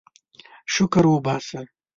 [0.73, 1.61] شکر وباسه.